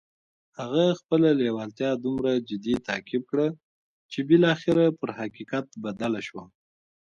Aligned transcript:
هغه 0.59 0.83
خپله 0.99 1.29
لېوالتیا 1.39 1.91
دومره 2.05 2.31
جدي 2.49 2.75
تعقيب 2.87 3.23
کړه 3.31 3.47
چې 4.11 4.19
بالاخره 4.29 4.85
پر 4.99 5.09
حقيقت 5.19 5.65
بدله 5.85 6.19
شوه. 6.27 6.43